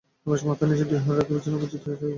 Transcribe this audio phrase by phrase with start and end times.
[0.25, 2.09] রমেশ মাথার নীচে দুই হাত রাখিয়া বিছানার উপর চিত হইয়া শুইয়া পড়িল।